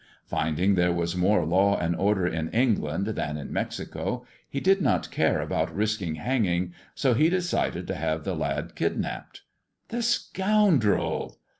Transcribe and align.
Finding 0.25 0.73
there 0.73 0.91
was 0.91 1.15
more 1.15 1.45
law 1.45 1.77
and 1.77 1.95
order 1.95 2.25
in 2.25 2.49
England 2.49 3.05
than 3.09 3.37
in 3.37 3.53
Mexico, 3.53 4.25
he 4.49 4.59
did 4.59 4.81
not 4.81 5.11
care 5.11 5.39
about 5.41 5.75
risking 5.75 6.15
hanging, 6.15 6.73
so 6.95 7.13
he 7.13 7.29
decided 7.29 7.85
to 7.85 7.93
have 7.93 8.23
the 8.23 8.33
lad 8.35 8.73
kidnapped."" 8.75 9.43
The 9.89 10.01
scoundrel 10.01 11.37